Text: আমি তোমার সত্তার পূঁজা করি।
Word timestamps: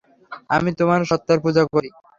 আমি 0.49 0.69
তোমার 0.79 0.99
সত্তার 1.09 1.37
পূঁজা 1.43 1.63
করি। 1.73 1.89